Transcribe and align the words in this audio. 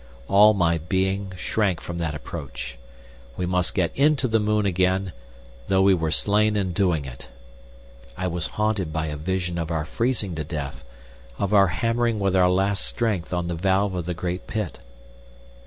All 0.27 0.55
my 0.55 0.79
being 0.79 1.31
shrank 1.37 1.79
from 1.79 1.99
that 1.99 2.15
approach. 2.15 2.75
We 3.37 3.45
must 3.45 3.75
get 3.75 3.95
into 3.95 4.27
the 4.27 4.39
moon 4.39 4.65
again, 4.65 5.11
though 5.67 5.83
we 5.83 5.93
were 5.93 6.09
slain 6.09 6.55
in 6.55 6.73
doing 6.73 7.05
it. 7.05 7.29
I 8.17 8.25
was 8.25 8.47
haunted 8.57 8.91
by 8.91 9.05
a 9.05 9.15
vision 9.15 9.59
of 9.59 9.69
our 9.69 9.85
freezing 9.85 10.33
to 10.33 10.43
death, 10.43 10.83
of 11.37 11.53
our 11.53 11.67
hammering 11.67 12.17
with 12.17 12.35
our 12.35 12.49
last 12.49 12.83
strength 12.83 13.31
on 13.31 13.47
the 13.47 13.53
valve 13.53 13.93
of 13.93 14.05
the 14.07 14.15
great 14.15 14.47
pit. 14.47 14.79